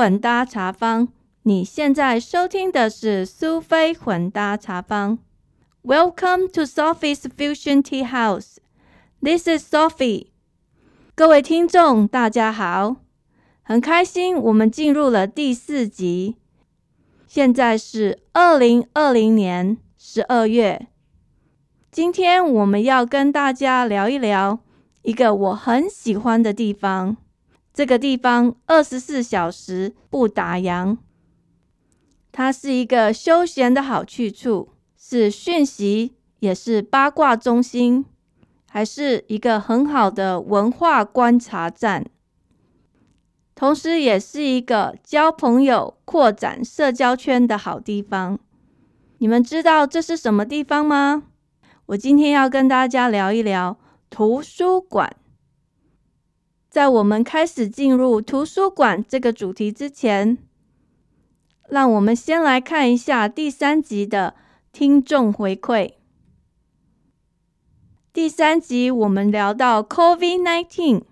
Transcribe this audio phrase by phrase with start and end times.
[0.00, 1.08] 混搭茶坊。
[1.42, 5.18] 你现在收听的是苏菲混搭茶坊。
[5.84, 8.56] Welcome to Sophie's Fusion Tea House.
[9.20, 10.28] This is Sophie.
[11.14, 12.96] 各位听众，大家好，
[13.60, 16.36] 很开心我们进入了第四集。
[17.26, 20.86] 现在是二零二零年十二月。
[21.92, 24.60] 今天我们要跟大家聊一聊
[25.02, 27.18] 一个我很喜欢的地方。
[27.80, 30.98] 这个地方二十四小时不打烊，
[32.30, 38.04] 它是一个休闲的好去处，是讯息，也是八卦中心，
[38.68, 42.04] 还是一个很好的文化观察站，
[43.54, 48.38] 同时也是一个交朋友、扩展社交圈的好地方。
[49.16, 51.22] 你们知道这是什么地方吗？
[51.86, 53.78] 我今天要跟大家聊一聊
[54.10, 55.16] 图书馆。
[56.70, 60.38] 在我们开始进入图书馆这个主题之前，
[61.68, 64.36] 让我们先来看一下第三集的
[64.70, 65.94] 听众回馈。
[68.12, 71.02] 第三集我们聊到 COVID-19，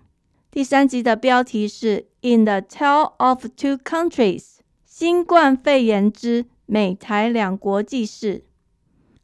[0.49, 8.45] 第三集的标题是 In the Tale of Two Countries：新冠肺炎之美台两国记事。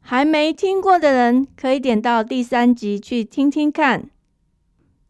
[0.00, 4.10] 还没听过的人，可以点到第三集去听听看。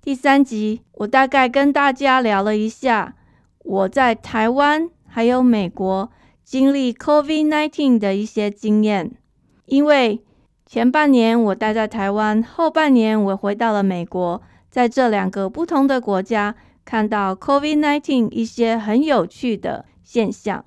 [0.06, 3.16] 第三集，我大概跟大家聊了一下
[3.64, 6.12] 我在台湾还有美国
[6.44, 9.16] 经历 COVID-19 的一些经验。
[9.64, 10.22] 因为
[10.64, 14.40] 前半年我待在台湾，后半年我回到了美国，
[14.70, 20.64] 在这两个不同的国家看到 COVID-19 一些很有趣的现象。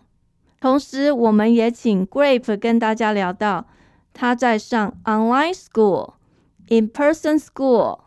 [0.60, 3.68] 同时，我们也请 Grape 跟大家聊到。
[4.12, 6.16] 他在上 online school、
[6.68, 8.00] in person school，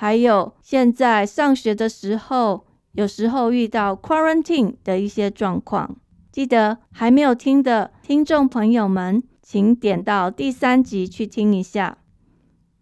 [0.00, 5.96] 还有现在上学的时候，有时候遇到 quarantine 的一些状况。
[6.30, 11.98] 记得还没有听的听众朋友们，请点到第三集去听一下。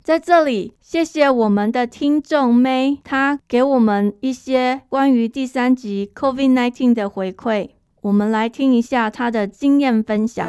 [0.03, 7.71] 在这里，谢谢我们的听众 May，他给我们一些关于第三集 COVID-19 的回馈。
[8.03, 10.47] 我们来听一下他的经验分享。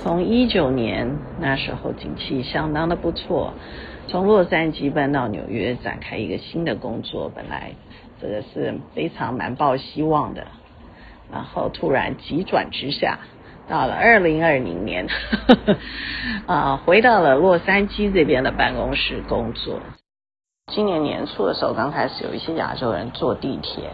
[0.00, 3.52] 从一九年那时候，景气相当的不错。
[4.08, 7.72] 从洛杉矶搬到纽约，展开一个新的工作，本来
[8.20, 10.46] 这个是非常蛮抱希望的。
[11.32, 13.18] 然后突然急转直下，
[13.68, 15.06] 到了二零二零年，
[16.46, 19.80] 啊，回到了洛杉矶这边的办公室工作。
[20.70, 23.90] 今年年初的时候，刚开始有一些亚洲人坐地铁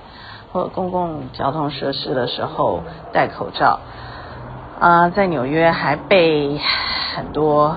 [0.53, 2.83] 或公共交通设施的时候
[3.13, 3.79] 戴口罩。
[4.81, 6.59] 啊，在纽约还被
[7.15, 7.77] 很多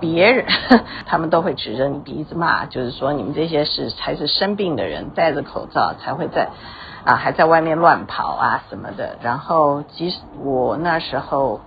[0.00, 0.46] 别人，
[1.06, 6.48] 他们都会指着你鼻子骂，就是说你们这些是才是生病的人，戴着口罩才会在
[7.04, 9.16] 啊，还在外面乱跑啊什么的。
[9.22, 11.60] 然后，即使我那时候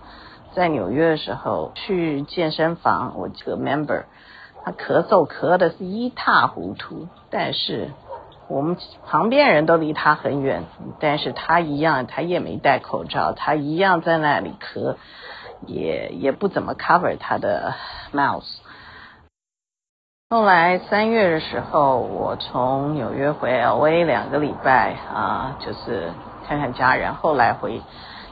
[0.54, 4.04] 在纽约的时候去健身房，我这个 member
[4.66, 7.92] 他咳嗽咳的是一塌糊涂，但是。
[8.50, 8.76] 我们
[9.08, 10.66] 旁边人都离他很远，
[11.00, 14.96] 但是他一样，他也没戴口罩，他一样在那里咳，
[15.68, 17.74] 也也不怎么 cover 他的
[18.14, 18.44] mouth。
[20.30, 26.12] 后来三月的时候，我从纽约回 LA 两个礼拜啊，就是
[26.48, 27.14] 看看家人。
[27.14, 27.82] 后来回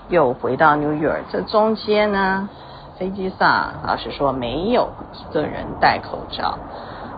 [0.09, 2.49] 又回到 New York，这中间呢，
[2.97, 6.57] 飞机上老实说没有一个人戴口罩。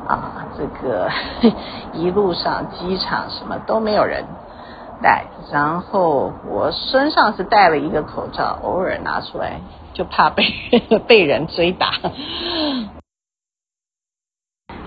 [0.06, 1.10] 啊，这个
[1.94, 4.26] 一路上机场什么都没有人
[5.04, 9.60] 戴，然后我身上是戴了一个口罩，偶尔拿出来
[9.94, 10.44] 就怕被
[11.08, 11.92] 被人追打。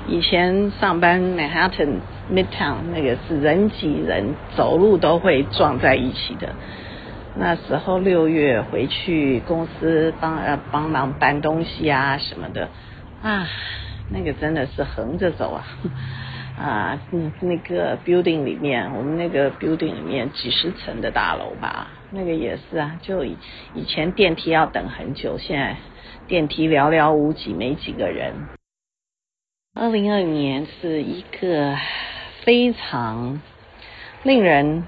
[0.09, 2.01] 以前上班 Manhattan
[2.33, 6.55] Midtown 那个是人挤人，走路都会撞在一起的。
[7.37, 12.69] 那时候六月回去公司帮呃帮忙搬东西啊什么的
[13.23, 13.47] 啊。
[14.09, 15.67] 那个真的是横着走啊，
[16.59, 16.99] 啊，
[17.41, 23.37] 那个 building 里面，我们那个 building 里面几十层的大楼吧，那个也是啊，就以
[23.75, 25.77] 以前电梯要等很久，现在
[26.27, 28.35] 电梯寥寥无几，没几个人。
[29.75, 31.77] 二零二零年是一个
[32.43, 33.43] 非常
[34.23, 34.85] 令人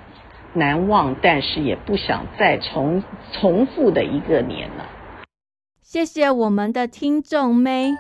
[0.55, 4.87] 难忘，但是也不想再重重复的一个年了。
[5.83, 7.93] 谢谢我们的听众妹。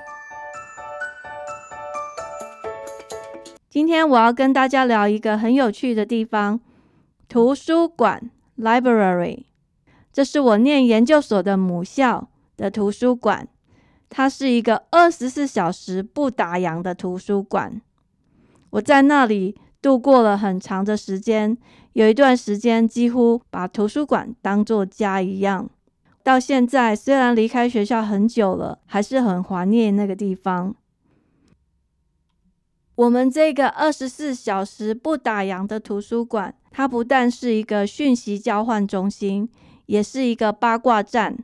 [3.70, 6.58] 今天我要跟大家聊一个很有趣的地方——
[7.28, 9.44] 图书馆 （library）。
[10.10, 13.46] 这是我念研究所的母校的图书馆，
[14.08, 17.78] 它是一个二十四小时不打烊的图书馆。
[18.70, 21.54] 我在那里度过了很长的时间，
[21.92, 25.68] 有一段时间几乎把图书馆当作家一样。
[26.22, 30.74] 到现在，虽然离开学校很久了，还是很怀念那个地方。
[32.98, 39.48] 我们这个二十四小时不打烊的图书馆，它不但是一个讯息交换中心，
[39.86, 41.38] 也是一个八卦站。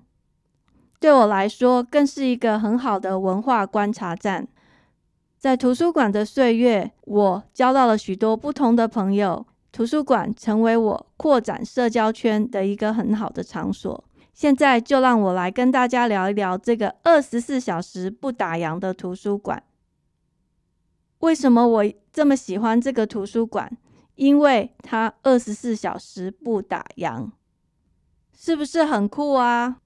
[0.99, 4.49] 对我来说，更是一个很好的文化观察站。
[5.39, 9.47] 在图书馆的岁月，我交到了许多不同的朋友。
[9.71, 14.05] 图书馆成为我扩展社交圈的一个很好的场所。
[14.33, 19.63] 现在就让我来跟大家聊一聊这个二十四小时不打烊的图书馆。
[21.25, 23.75] 为什么我这么喜欢这个图书馆？
[24.15, 27.31] 因为它二十四小时不打烊，
[28.37, 29.79] 是不是很酷啊？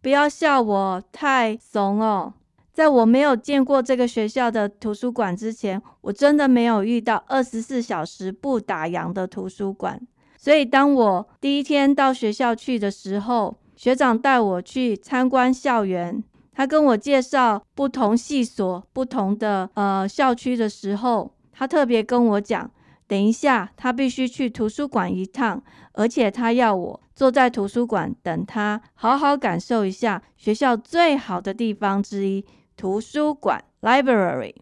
[0.00, 2.34] 不要笑我太怂哦。
[2.72, 10.04] 在我没有见过这个学校的图书馆之前，我真的没有遇到二十四小时不打烊的图书馆。
[10.36, 22.70] 所以，当我第一天到学校去的时候，学长带我去参观校园，他跟我介绍不同系所、不同的呃校区的时候，他特别跟我讲，
[23.06, 25.62] 等一下他必须去图书馆一趟，
[25.92, 27.00] 而且他要我。
[27.14, 32.44] 坐在图书馆等他，好好感受一下学校最好的地方之一——
[32.74, 34.54] 图书馆 （library）。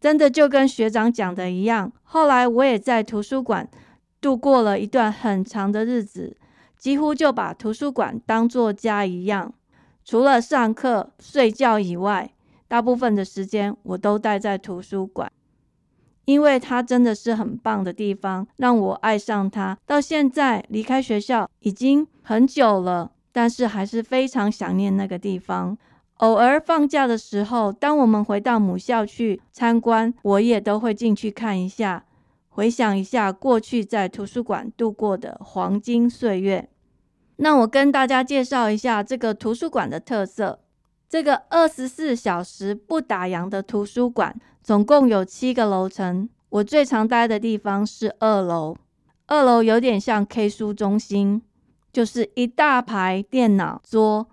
[0.00, 3.68] 真的就跟学长讲的一样，后来我也在图书馆
[4.20, 6.36] 度过了一段很长的日子，
[6.78, 9.52] 几乎就把图书馆当作家一样。
[10.06, 12.32] 除了上课、睡觉以外，
[12.68, 15.30] 大部分的时间我都待在图书馆。
[16.26, 19.76] 因为它真的是很棒的地方，让我爱上它。
[19.84, 25.76] 到现在离开学校已经很久了，但是还是非常想念那个地方。
[26.18, 32.04] 偶尔放假的时候，当我们回到母校去参观，我也都会进去看一下，
[32.48, 36.68] 回想一下过去在图书馆度过的黄金岁月。
[37.36, 40.60] 那我跟大家介绍一下这个图书馆的特色。
[41.08, 44.38] 这个二十四小时不打烊的图书馆。
[44.62, 48.76] 总共有七个楼层，我最常待的地方是二楼。
[49.26, 51.40] 二楼有点像 K 书中心，
[51.92, 54.26] 就是一大排电脑桌，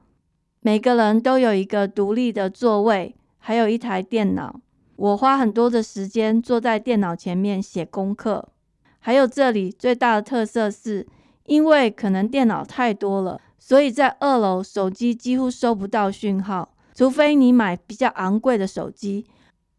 [0.61, 4.59] 每个人都有一个独立的座位，还有一台电脑。
[4.95, 8.49] 我花很多的时间坐在电脑前面写功课。
[8.97, 11.05] 还有这里最大的特色是，
[11.45, 19.25] 因为可能电脑太多了，所以在二楼手机几乎收不到讯号，除非你买比较昂贵的手机。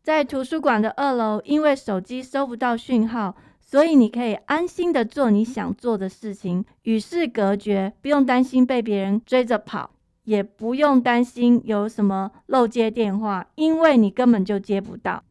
[0.03, 9.91] 在图书馆的二楼，因为手机收不到讯号，所以你可以安心的做你想做的事情，与世隔绝，不用担心被别人追着跑，
[10.25, 15.23] 也不用担心有什么漏接电话，因为你根本就接不到。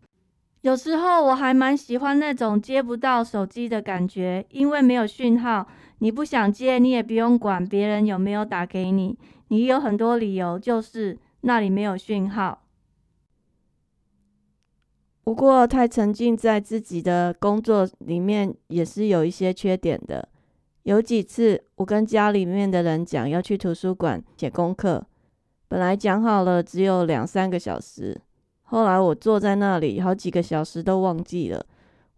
[0.61, 5.67] 有时候我还蛮喜欢那种接不到手机的感觉，因为没有讯号，
[6.03, 9.17] 你不想接，你也不用管别人有没有打给你，
[9.47, 12.65] 你有很多理由，就是那里没有讯号。
[15.23, 20.27] 不过，太沉浸在自己的工作里面，也是有一些缺点的。
[20.81, 25.01] 有几次，我跟家里面的人讲要去图书馆写功课，
[25.69, 28.19] 本来讲好了只有两三个小时，
[28.63, 31.65] 后来我坐在那里好几个小时都忘记了。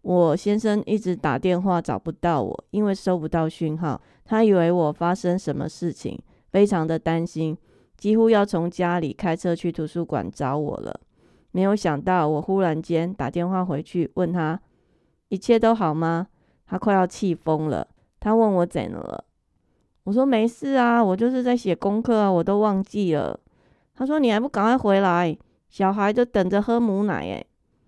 [0.06, 6.16] 我先生一直打电话找不到我，因为收不到讯号，他以为我发生什么事情，
[6.52, 7.58] 非常的担心，
[7.96, 11.00] 几乎要从家里开车去图书馆找我了。
[11.50, 14.60] 没有想到，我忽然间打电话回去问他，
[15.26, 16.28] 一切都好吗？
[16.66, 17.88] 他快要气疯了。
[18.20, 19.24] 他问我怎了？
[20.04, 23.36] 我说没事啊，我就是在写功课啊，我都忘记了。
[23.92, 25.36] 他说你还不赶快回来，
[25.68, 27.44] 小孩都等着喝母奶诶。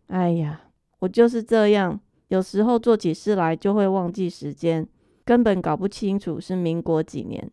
[0.09, 0.63] 哎呀，
[0.99, 4.87] 我就是这样，有时候做起事来就会忘记时间，
[5.25, 7.51] 根本搞不清楚是民国几年。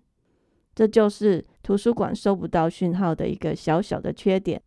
[0.73, 4.61] 这就是图书馆收不到讯号的一个小小的缺点。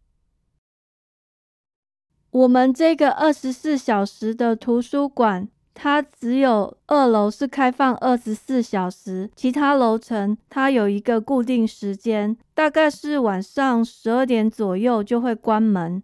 [2.30, 16.02] 我们这个二十四小时的图书馆，它只有二楼是开放二十四小时，其他楼层它有一个固定时间，大概是晚上十二点左右就会关门。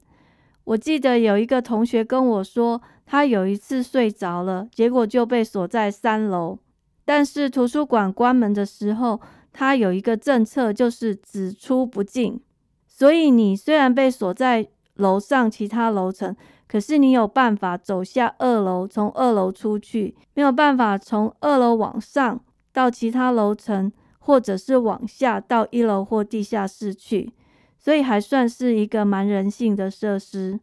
[0.64, 6.58] 我记得有一个同学跟我说，他有一次睡着了，结果就被锁在三楼。
[7.04, 9.20] 但是图书馆关门的时候，
[9.52, 12.40] 它有一个政策，就是只出不进，
[12.86, 14.68] 所以你虽然被锁在。
[14.96, 16.36] 楼上其他楼层，
[16.68, 22.40] 可是你有办法走下二楼，从二楼出去，没有办法从二楼往上
[22.72, 27.32] 到其他楼层，或者是往下到一楼或地下室去，
[27.76, 30.60] 所以还算是一个蛮人性的设施。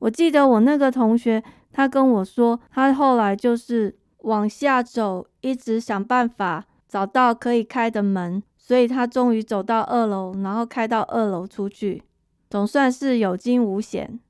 [0.00, 1.42] 我记得我那个同学，
[1.74, 12.02] 他跟我说，他后来就是往下走，一直想办法找到可以开的门，所以他终于走到二楼，然后开到二楼出去，
[12.48, 14.20] 总算是有惊无险。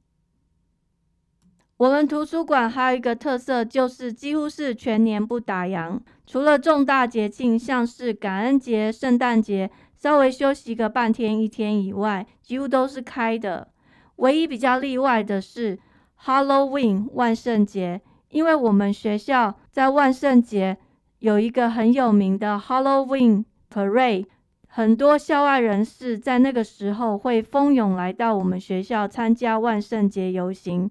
[1.76, 13.68] 我们图书馆还有一个特色，就是几乎是全年不打烊，除了重大节庆，像是感恩节、圣诞节，稍微休息个半天一天以外，几乎都是开的。
[14.16, 15.78] 唯一比较例外的是
[16.24, 18.00] Halloween 万圣节，
[18.30, 20.78] 因为我们学校在万圣节
[21.18, 24.24] 有一个很有名的 Halloween Parade，
[24.66, 30.90] 很多校外人士在那个时候会蜂拥来到我们学校参加万圣节游行。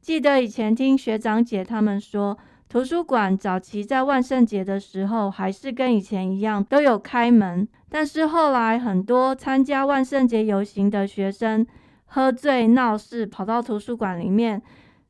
[0.00, 2.36] 记得以前听学长姐他们说，
[2.68, 11.64] 图书馆早期在万圣节的时候还是跟以前一样都有开门，但是后来很多参加万圣节游行的学生
[12.12, 14.60] 喝醉闹事，跑到图书馆里面，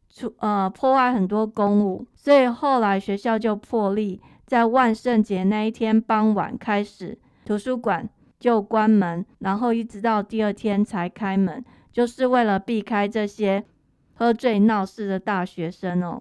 [0.09, 13.64] 出呃破坏很多公物，所以后来学校就破例在万圣节那一天傍晚开始，图书馆就关门，然后一直到第二天才开门，就是为了避开这些。
[14.12, 16.21] 喝醉闹事的大学生哦，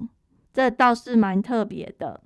[0.54, 2.22] 这倒是蛮特别的。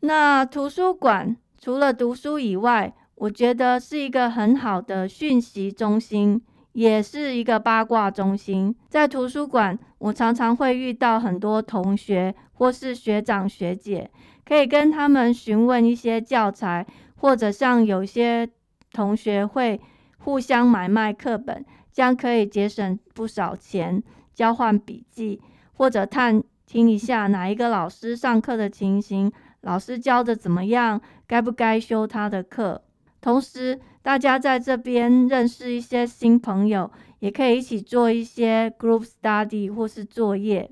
[0.00, 6.40] 那图书馆除了读书以外，我觉得是一个很好的讯息中心，
[6.72, 8.74] 也是一个八卦中心。
[8.88, 14.10] 在图书馆，我常常会遇到很多同学或是学长学姐，
[14.42, 16.86] 可以跟他们询问一些教材，
[17.16, 18.48] 或者像有些
[18.90, 19.78] 同学会
[20.20, 21.62] 互相买卖课本。
[21.92, 25.38] 这样可以节省不少钱，交换笔记
[25.74, 32.80] 或者探听一下哪一个老师上课的情形，老师教的怎么样，该不该修他的课。
[33.20, 40.70] 同时，大家在这边认识一些新朋友，也可以一起做一些 group study 或是作业。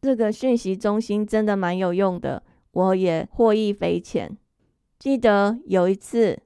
[0.00, 2.42] 这个讯息中心真的蛮有用的，
[2.72, 4.36] 我也获益匪浅。
[4.98, 6.40] 记得有一次。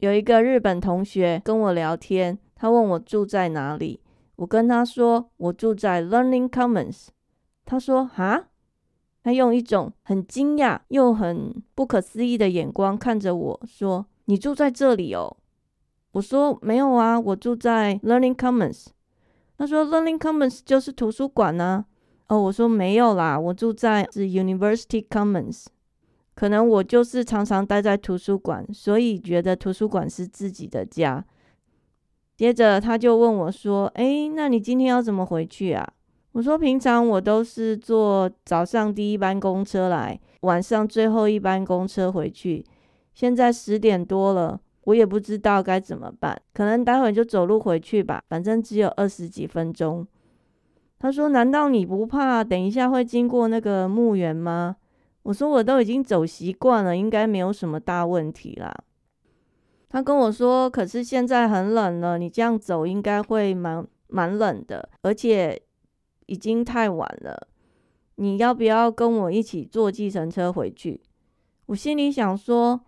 [0.00, 4.00] 有一个日本同学跟我聊天，他问我住在哪里，
[4.36, 7.08] 我跟他说我住在 Learning Commons。
[7.64, 8.50] 他说：“哈？”
[9.22, 15.36] 他用一种很惊讶又很不可思议的眼光看着我说：“你住在这里哦？”
[16.12, 18.86] 我说：“没有啊，我住在 Learning Commons。”
[19.58, 21.84] 他说：“Learning Commons 就是图书馆呢。”
[22.28, 25.66] 哦，我说：“没有啦，我住在是 University Commons。”
[26.34, 31.24] 可能我就是常常待在图书馆，所以觉得图书馆是自己的家。
[32.36, 35.86] 接着他就问我说：“哎，那你今天要怎么回去啊？”
[36.32, 42.64] 我说：“平常我都是坐早上第一班公车来，晚上最后一班公车回去。
[43.14, 46.40] 现在十点多了，我也不知道该怎么办。
[46.52, 50.06] 可能待会就走路回去吧，反正只有二十几分钟。”
[51.00, 54.76] 他说：“难道你不怕等一下会经过那个墓园吗？”
[55.24, 58.74] 我说我都已经走习惯了，应该没有什么大问题啦。
[59.90, 65.60] 他跟我说，可是现在很冷了，你这样走应该会蛮蛮冷的，而且
[66.28, 67.48] 已经太晚了。
[68.14, 71.02] 你要不要跟我一起坐计程车回去？
[71.66, 72.80] 我心里想说，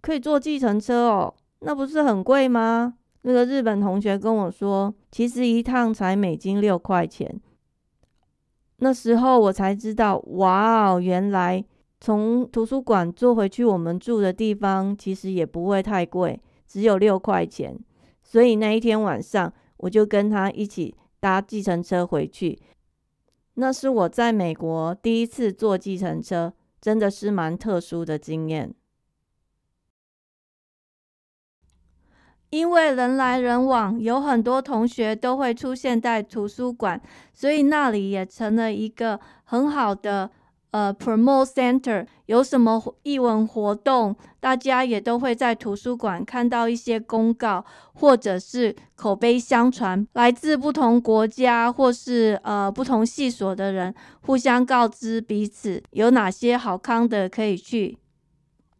[0.00, 2.94] 可以坐计程车哦，那不是很贵吗？
[3.22, 7.40] 那个日本同学跟我说，其实一趟才美金六块钱。
[8.78, 11.64] 那时候我才知道，哇哦，原来。
[12.00, 17.78] 从图书馆坐回去我们住的地方，其实也不会太贵，只有六块钱。
[18.22, 22.58] 所以那一天晚上，我就跟他一起搭计程车回去。
[23.54, 28.74] 那是我在美国第一次坐计程车，真的是蛮特殊的经验。
[32.50, 37.00] 因为人来人往，有很多同学都会出现在图书馆，
[37.32, 40.30] 所以那里也成了一个很好的。
[40.74, 57.96] 呃，promote center 有什么译文活动，大家也都会在图书馆看到一些公告，或者是口碑相传，来自不同国家或是呃不同系所的人互相告知彼此有哪些好康的可以去。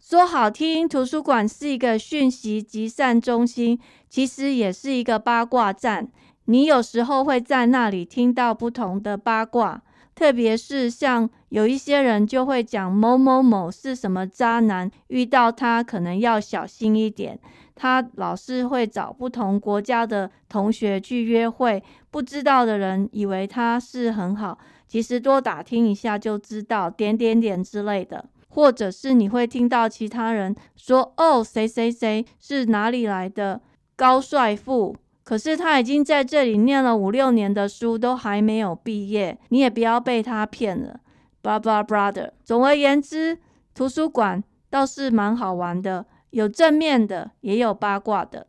[0.01, 3.79] 说好听，图书馆是一个讯息集散中心，
[4.11, 6.09] 其实也是一个八卦站。
[6.47, 9.83] 你有时候会在那里听到不同的八卦。
[10.14, 17.38] 特别是像有一些人就会讲某某某是什么渣男，遇到他可能要小心一点。
[17.75, 24.56] 他老是会找不同国家的同学去约会，不知道的人以为他是很好，
[24.87, 28.25] 其实多打听一下就知道点点点之类的。
[28.49, 33.61] 或者是你会听到其他人说：“哦，谁谁谁是哪里来的
[33.97, 34.94] 高帅富，
[35.25, 39.38] 可是他已经在这里念了五六年的书，都还没有毕业。
[39.49, 41.00] 你也不要被他骗了。
[41.43, 42.33] Blah blah brother。
[42.45, 43.38] 总而言之，
[43.75, 48.49] 图书馆倒是蛮好玩的，有正面的，也有八卦的。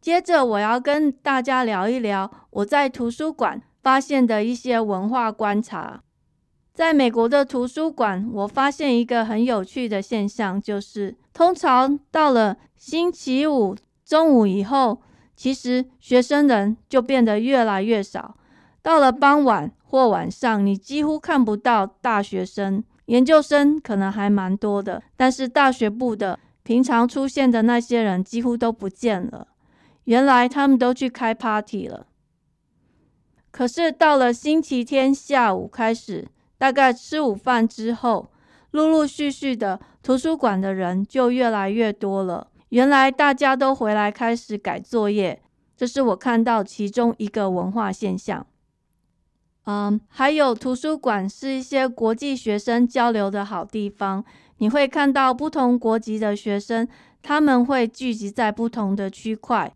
[0.00, 6.02] 接着，我要跟大家聊一聊我在图书馆发现的一些文化观察。
[6.74, 15.02] 在美国的图书馆，我发现一个很有趣的现象，就是通常到了星期五中午以后，
[15.36, 18.36] 其实学生人就变得越来越少。
[18.80, 29.48] 到了傍晚或晚上，你几乎看不到大学生，研究生可能还蛮多的，但是大学部的平常出现的那些人几乎都不见了。
[30.04, 32.06] 原来他们都去开 party 了。
[33.50, 36.26] 可是到了星期天下午开始，
[36.62, 38.30] 大概吃午饭之后，
[38.70, 42.52] 陆陆续续的图书馆的人就越来越多了。
[42.68, 45.42] 原来大家都回来开始改作业，
[45.76, 48.46] 这是我看到其中一个文化现象。
[49.64, 54.24] 嗯，还有图书馆是一些国际学生交流的好地方，
[54.58, 56.86] 你会看到不同国籍的学生，
[57.22, 59.74] 他们会聚集在不同的区块。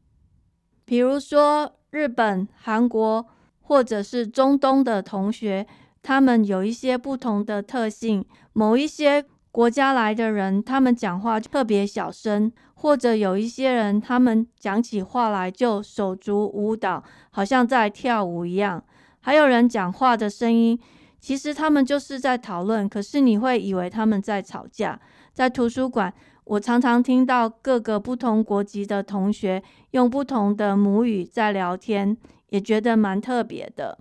[0.85, 3.26] 比如说，日本、韩国
[3.61, 5.66] 或者是中东的同学，
[6.06, 8.25] 他们有一些不同的特性。
[8.52, 18.80] 某一些国家来的人，他们讲话特别小声，或者有一些人，他们讲起话来就手足舞蹈，好像在跳舞一样。
[19.18, 20.78] 还有人讲话的声音，
[21.18, 25.00] 其实他们就是在讨论，可是你会以为他们在吵架。
[25.32, 26.14] 在图书馆。
[26.46, 29.60] 我常常听到各个不同国籍的同学
[29.90, 32.16] 用不同的母语在聊天，
[32.50, 33.98] 也觉得蛮特别的。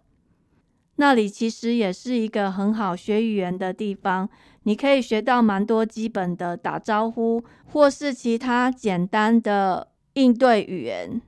[0.98, 4.30] 那里其实也是一个很好学语言的地方，
[4.64, 11.22] 你可以学到蛮多基本的打招呼，或是其他简单的应对语言。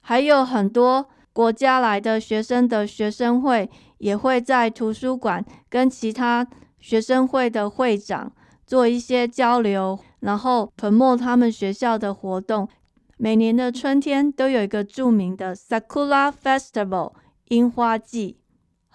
[0.00, 6.46] 还有很多国家来的学生的学生会也会在图书馆跟其他
[6.78, 8.32] 学生会的会长。
[8.66, 12.68] 做一些交流，然后捧墨他们学校的活动。
[13.16, 17.12] 每年的春天都有一个著名的 Sakura Festival
[17.46, 18.38] 樱花季，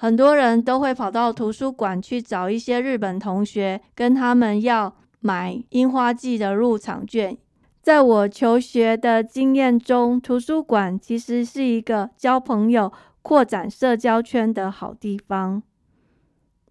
[0.02, 7.38] 很多人都会跑到图书馆去找一些日本同学，跟他们要买樱花季的入场券。
[7.84, 15.62] 在我求学的经验中，图书馆其实是一个交朋友、扩展社交圈的好地方。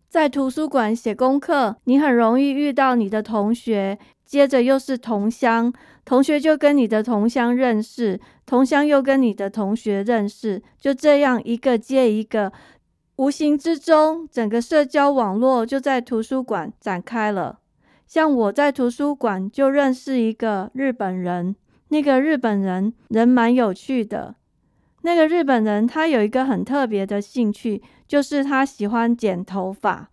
[0.09, 5.73] 在图书馆写功课，你很容易遇到你的同学，接着又是同乡，
[6.05, 12.53] 同学就跟你的同乡认识，同乡又跟你的同学认识，就这样一个接一个，
[13.21, 17.59] 无形之中，整个社交网络就在图书馆展开了。
[18.07, 21.55] 像我在图书馆就认识一个日本人，
[21.89, 24.37] 那个日本人人蛮有趣的。
[25.03, 30.09] 那个日本人他有一个很特别的兴趣，就是他喜欢剪头发。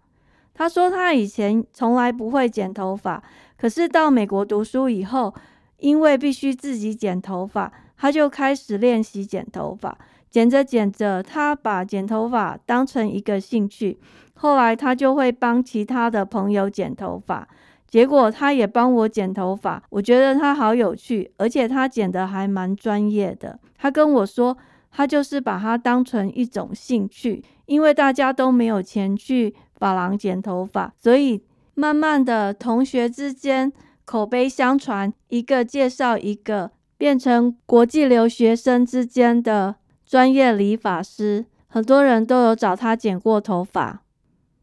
[0.53, 3.23] 他说他以前从来不会剪头发，
[3.57, 5.33] 可是到美国读书以后，
[5.77, 9.97] 因为必须自己剪头发，他就开始练习剪头发。
[10.37, 13.97] 剪着剪着，他把剪头发当成一个兴趣。
[14.35, 17.47] 后来他就会帮其他的朋友剪头发，
[17.87, 19.81] 结果他也帮我剪头发。
[19.89, 23.59] 我觉得他好有趣，而且他剪的还蛮专业的。
[23.79, 24.55] 他跟我说。
[24.89, 31.43] 他就是把它当成一种兴趣，因为大家都没有钱去发廊剪头发，所以
[31.75, 33.71] 慢慢的同学之间
[34.05, 39.75] 口碑相传，一个介绍一个，变成国际留学生之间的
[40.07, 44.03] 专业理发师，很多人都有找他剪过头发。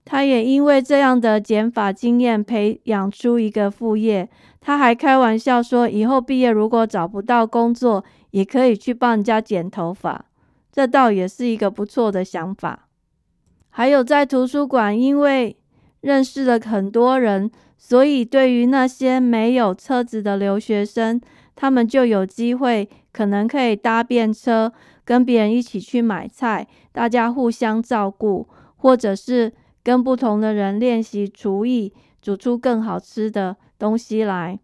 [0.07, 4.29] 他也因为这样的剪发经验，培养出一个副业。
[4.61, 10.25] 他还开玩笑说，以后毕业如果找不到工作，也可以去帮人家剪头发，
[10.73, 12.89] 这倒也是一个不错的想法。
[13.69, 15.57] 还有在图书馆，因为
[16.01, 21.21] 认识了很多人，所以对于那些没有车子的留学生，
[21.55, 24.73] 他们就有机会，可能可以搭便车，
[25.05, 34.59] 跟别人一起去买菜，大家互相照顾，或者是跟不同的人练习厨艺，煮出更好吃的东西来。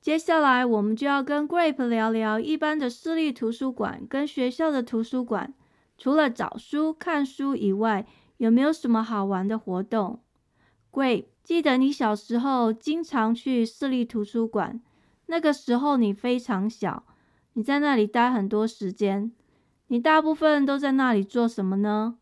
[0.00, 5.52] 接下来，我们就要跟 Grape 聊聊一般的私立图书馆跟学校的图书馆，
[5.98, 10.20] 除了找书、看书以外，有没有什么好玩的活动
[10.92, 14.79] ？Grape，记得你小时候经常去私立图书馆，
[15.25, 17.03] 那个时候你非常小，
[17.53, 19.31] 你在那里待很多时间，
[19.87, 22.17] 你大部分都在那里做什么呢？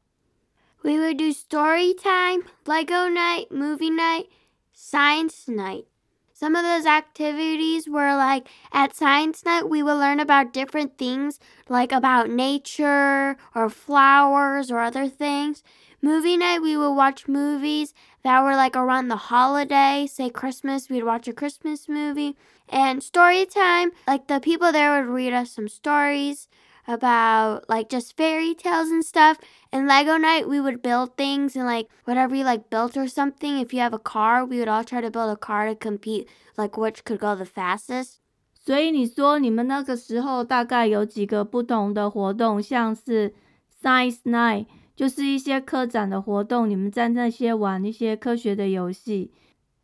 [0.81, 4.27] We would do story time, Lego night, movie night,
[4.73, 5.85] science night.
[6.33, 11.37] Some of those activities were like at science night, we would learn about different things,
[11.67, 15.61] like about nature or flowers or other things.
[16.01, 21.03] Movie night, we would watch movies that were like around the holiday, say Christmas, we'd
[21.03, 22.35] watch a Christmas movie.
[22.67, 26.47] And story time, like the people there would read us some stories
[26.87, 29.37] about like just fairy tales and stuff.
[29.71, 33.59] And Lego night, we would build things and like whatever you like built or something.
[33.59, 36.27] If you have a car, we would all try to build a car to compete,
[36.57, 38.19] like which could go the fastest.
[38.61, 43.33] 所以你说你们那个时候大概有几个不同的活动，像是
[43.81, 49.32] Science Night， 就是一些科展的活动，你们在那些玩一些科学的游戏。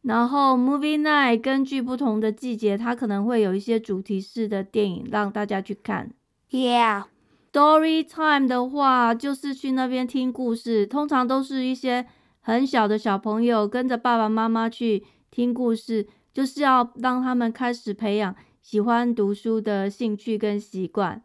[0.03, 6.12] 然后 Movie Night 根据不同的季节，它可能会有一些主题式的电影让大家去看。
[6.51, 7.05] Yeah.
[7.53, 12.07] Story time 的话，就是去那边听故事，通常都是一些
[12.40, 21.23] 很小的小朋友跟着爸爸妈妈去听故事，就是要让他们开始培养喜欢读书的兴趣跟习惯。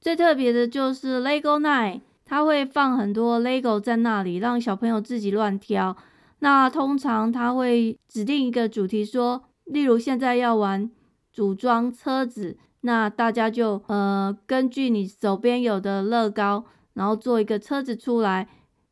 [0.00, 5.96] 最特别的就是 Lego Night，他会放很多 Lego 在那里，让小朋友自己乱挑。
[6.40, 10.90] 那通常他会指定一个主题，说，例如现在要玩
[11.32, 12.58] 组装车子。
[12.80, 18.46] 那大家就呃根据你手边有的乐高，然后做一个车子出来。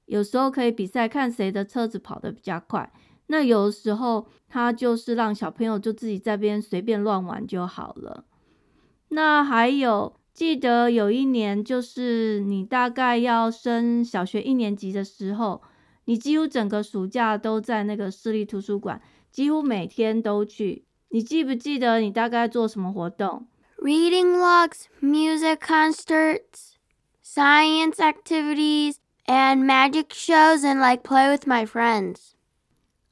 [0.07, 2.90] 有时候可以比赛看谁的车子跑得比较快。
[3.27, 8.25] 那有时候他就是让小朋友就自己在边随便乱玩就好了。
[9.09, 15.62] 那还有记得有一年就是你大概要升小学一年级的时候，
[16.07, 20.85] 你几乎整个暑假都在那个市立图书馆，几乎每天都去。
[21.11, 23.47] 你记不记得你大概做什么活动
[23.79, 26.77] ？reading logs, music concerts,
[27.23, 28.95] science activities,
[29.27, 32.33] and magic shows and like play with my friends.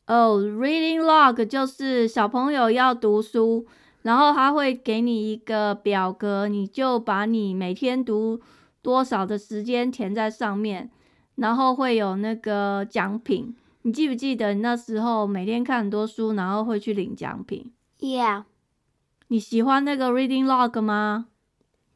[0.06, 3.66] Oh, reading log 就是小朋友要读书，
[4.02, 8.40] 然后他会给你一个表格，你就把你每天读
[8.82, 10.90] 多少的时间填在上面，
[11.36, 13.54] 然后会有那个奖品。
[13.82, 18.44] 你记不记得你那时候每天看很多书，然后会去领奖品？Yeah.
[19.28, 21.26] 你喜欢那个 reading log 吗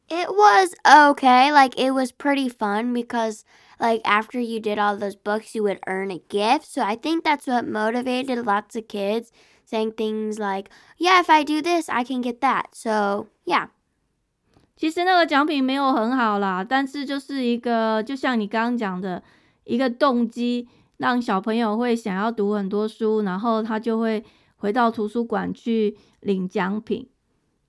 [0.07, 1.51] ？It was okay.
[1.51, 3.41] Like it was pretty fun because
[3.79, 6.65] like after you did all those books, you would earn a gift.
[6.65, 9.29] So I think that's what motivated lots of kids
[9.69, 13.69] saying things like, "Yeah, if I do this, I can get that." So, yeah.
[14.75, 19.23] 其实那个奖品没有很好啦，但是就是一个，就像你刚刚讲的，
[19.63, 24.23] 一个动机，让小朋友会想要读很多书，然后他就会
[24.57, 27.07] 回到图书馆去领奖品。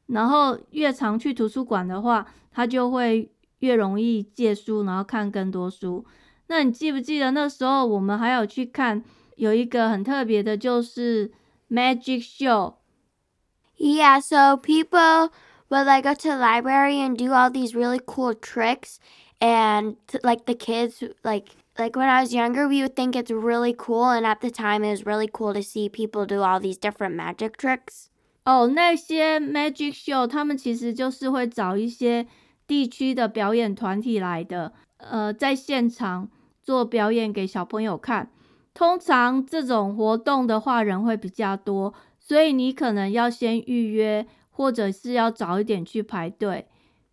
[0.07, 3.31] 然后越常去图书馆的话，他就会
[3.61, 6.05] 越容易借书，然后看更多书。
[6.49, 9.03] 那你记不记得那时候我们还有去看
[9.37, 11.33] 有一个很特别的，就是
[11.70, 15.32] magic show。Yeah, so people
[15.70, 19.00] would like go to the library and do all these really cool tricks,
[19.40, 23.74] and like the kids, like like when I was younger, we would think it's really
[23.74, 26.78] cool, and at the time, it was really cool to see people do all these
[26.78, 28.10] different magic tricks.
[28.44, 32.28] 哦，那些 magic show，他们其实就是会找一些
[32.68, 36.30] 地区的表演团体来的，呃，在现场
[36.62, 38.30] 做表演给小朋友看。
[38.77, 46.67] 通常这种活动的话，人会比较多，所以你可能要先预约，或者是要早一点去排队，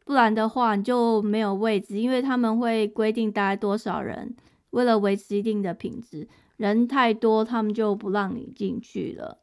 [0.03, 4.35] 不然的话你就没有位置，因为他们会规定大概多少人，
[4.71, 9.39] 为了维持一定的品质，人太多，他们就不让你进去了。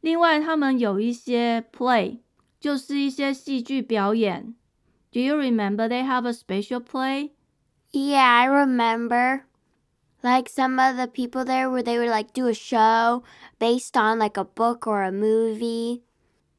[0.00, 2.18] 另外，他们有一些 play，
[2.58, 4.56] 就是一些戏剧表演。
[5.12, 7.30] Do you remember they have a special play?
[7.92, 9.42] Yeah, I remember.
[10.23, 13.23] Like some of the people there where they would like do a show
[13.59, 16.01] based on like a book or a movie.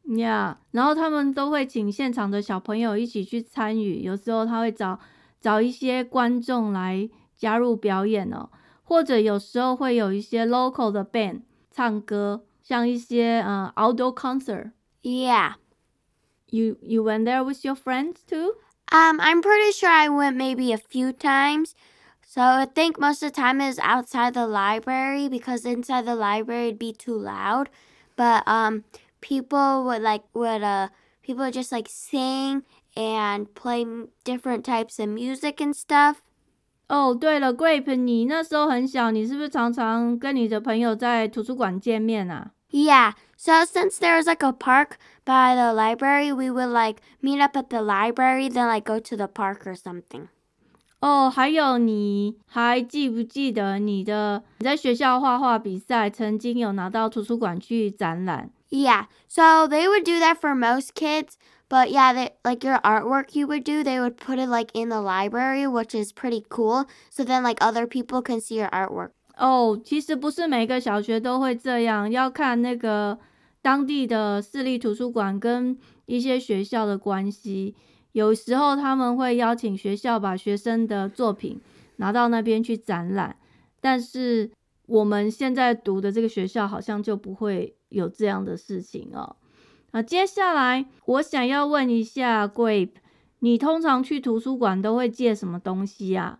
[0.06, 4.02] Yeah，然后他们都会请现场的小朋友一起去参与。
[4.02, 4.98] 有时候他会找
[5.40, 8.48] 找一些观众来加入表演哦，
[8.84, 12.44] 或者有时候会有一些 local 的 band 唱歌。
[12.62, 14.70] 像一些呃 outdoor concert.
[15.02, 15.54] Yeah.
[16.50, 18.54] You you went there with your friends too?
[18.92, 21.72] Um, I'm pretty sure I went maybe a few times.
[22.34, 26.68] So I think most of the time is outside the library because inside the library
[26.68, 27.68] it'd be too loud.
[28.16, 28.84] But um,
[29.20, 30.88] people would like would uh
[31.22, 32.62] people would just like sing
[32.96, 33.84] and play
[34.24, 36.22] different types of music and stuff.
[36.88, 42.50] 哦，对了，Grape，你那时候很小，你是不是常常跟你的朋友在图书馆见面啊？
[42.70, 43.12] Yeah.
[43.36, 47.70] So since there's like a park by the library, we would like meet up at
[47.70, 50.28] the library, then like go to the park or something.
[51.01, 61.33] 哦，还有你还记不记得你的你在学校画画比赛曾经有拿到图书馆去展览？Yeah, so they would do that for most kids.
[61.67, 64.89] But yeah, they, like your artwork you would do, they would put it like in
[64.89, 66.85] the library, which is pretty cool.
[67.09, 69.09] So then like other people can see your artwork.
[69.37, 73.19] 哦，其实不是每个小学都会这样，要看那个
[73.61, 77.75] 当地的私立图书馆跟一些学校的关系。
[78.14, 81.60] 有时候他们会邀请学校把学生的作品
[81.96, 83.36] 拿到那边去展览，
[83.80, 84.50] 但是
[84.86, 89.36] 我们现在读的这个学校好像就不会有这样的事情哦。
[89.92, 92.94] 那接下来我想要问一下 Grape，
[93.40, 96.38] 你通常去图书馆都会借什么东西啊？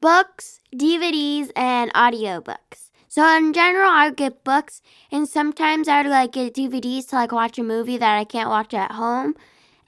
[0.00, 2.88] Books, DVDs, and audiobooks.
[3.08, 4.80] So in general, I would get books,
[5.10, 8.50] and sometimes I would like get DVDs to like watch a movie that I can't
[8.50, 9.34] watch at home.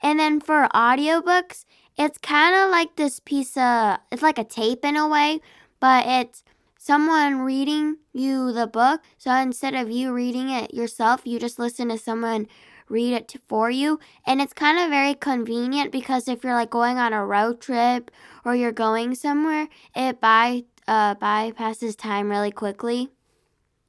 [0.01, 1.65] And then for audiobooks,
[1.97, 5.41] it's kind of like this piece of, it's like a tape in a way,
[5.79, 6.43] but it's
[6.77, 9.01] someone reading you the book.
[9.17, 12.47] So instead of you reading it yourself, you just listen to someone
[12.89, 13.99] read it for you.
[14.25, 18.11] And it's kind of very convenient because if you're like going on a road trip
[18.45, 23.09] or you're going somewhere, it by uh bypasses time really quickly.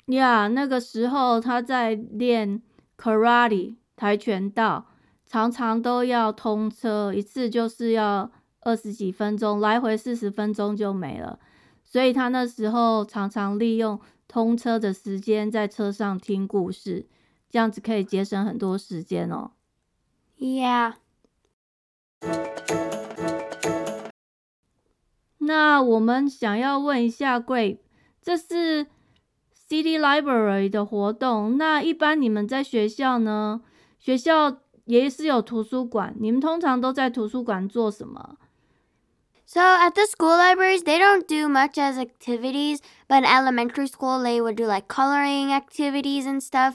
[0.06, 2.62] Yeah，那个时候他在练
[2.96, 4.86] karate 跆拳道。
[5.33, 11.39] 常常都要通车，一次就是要二十几分钟，来回四十分钟就没了。
[11.83, 17.07] 所以他那时候常常利用通车的时间在车上听故事，
[17.49, 19.53] 这样子可以节省很多时间哦。
[20.37, 20.93] Yeah。
[25.39, 27.79] 那我们想要问一下 Grape，
[28.21, 28.85] 这是
[29.67, 31.57] City Library 的活动。
[31.57, 33.63] 那一般你们在学校呢？
[33.97, 38.36] 学校也是有图书馆，你们通常都在图书馆做什么？
[39.46, 44.42] So at the school libraries, they don't do much as activities, but in elementary school, they
[44.42, 46.74] would do like coloring activities and stuff.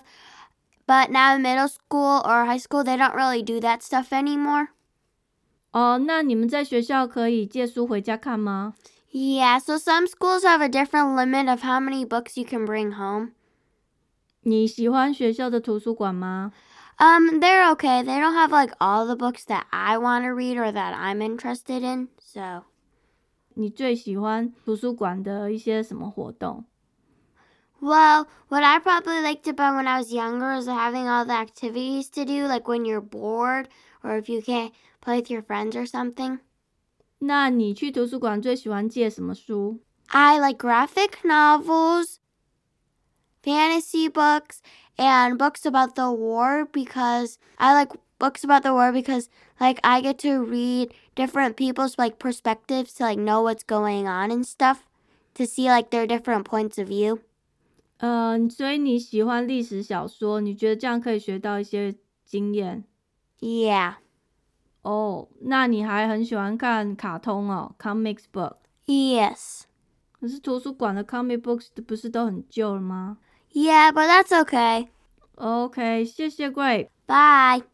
[0.87, 4.69] But now in middle school or high school, they don't really do that stuff anymore.
[5.71, 8.73] 哦，那你们在学校可以借书回家看吗？
[9.11, 13.33] Yeah, so some schools have a different limit of how many books you can bring home.
[14.41, 16.51] 你喜欢学校的图书馆吗
[16.99, 18.03] ？um, they're okay.
[18.03, 21.21] They don't have like all the books that I want to read or that I'm
[21.21, 22.09] interested in.
[22.19, 22.63] So，
[23.55, 26.65] 你最喜欢图书馆的一些什么活动？
[27.81, 32.23] Well, what I probably liked about when I was younger is having all the activities to
[32.23, 33.65] do, like when you're bored
[34.01, 36.39] or if you can't play with your friends or something.
[37.19, 39.81] 那你去图书馆最喜欢借什么书？
[40.07, 42.15] I like graphic novels,
[43.43, 44.61] fantasy books,
[44.97, 49.29] and books about the war because I like books about the war because
[49.59, 54.31] like I get to read different people's like perspectives to like know what's going on
[54.31, 54.87] and stuff
[55.35, 57.19] to see like their different points of view.
[57.97, 60.41] 嗯，所以你喜欢历史小说？
[60.41, 62.83] 你觉得这样可以学到一些经验？
[63.39, 63.95] Yeah.
[64.81, 69.61] 哦，那你还很喜欢看卡通哦，comics book。Yes.
[70.11, 73.17] 可是图书馆的 comic books 不是都很旧了吗
[73.52, 74.88] ？Yeah, but that's okay.
[75.36, 76.88] OK，谢谢 Grape。
[77.06, 77.64] Bye。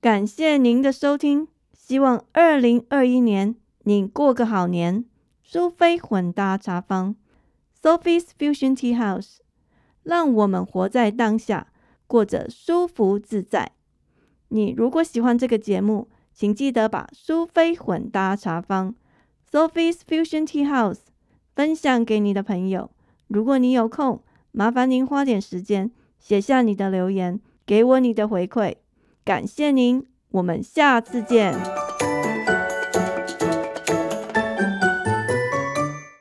[0.00, 5.04] 感谢您的收听，希望二零二一年你过个好年。
[5.44, 7.14] 苏菲混搭茶坊
[7.82, 9.36] ，Sophie's Fusion Tea House，
[10.02, 11.70] 让我们活在当下，
[12.06, 13.72] 过着舒服自在。
[14.48, 18.94] 你如果喜欢这个节目，请记得把苏菲混搭茶坊
[19.50, 21.00] ，Sophie's Fusion Tea House，
[21.54, 22.90] 分享给你的朋友。
[23.32, 28.74] 如果你有空，麻烦您花点时间写下你的留言，给我你的回馈。
[29.24, 31.81] 感谢您，我们下次见。